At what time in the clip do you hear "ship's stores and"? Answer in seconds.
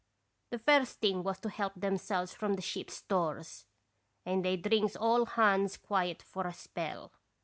2.63-4.43